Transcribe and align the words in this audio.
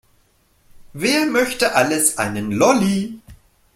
Wer 0.93 1.27
möchte 1.27 1.75
alles 1.75 2.17
einen 2.17 2.51
Lolli? 2.51 3.21